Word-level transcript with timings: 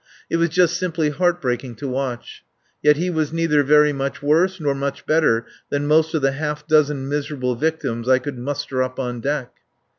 It 0.31 0.37
was 0.37 0.49
just 0.49 0.77
simply 0.77 1.11
heart 1.11 1.39
breaking 1.39 1.75
to 1.75 1.87
watch. 1.87 2.43
Yet 2.81 2.97
he 2.97 3.11
was 3.11 3.31
neither 3.31 3.61
very 3.61 3.93
much 3.93 4.19
worse 4.23 4.59
nor 4.59 4.73
much 4.73 5.05
better 5.05 5.45
than 5.69 5.85
most 5.85 6.15
of 6.15 6.23
the 6.23 6.31
half 6.31 6.65
dozen 6.67 7.07
miserable 7.07 7.53
victims 7.53 8.09
I 8.09 8.17
could 8.17 8.39
muster 8.39 8.81
up 8.81 8.99
on 8.99 9.19
deck. 9.21 9.53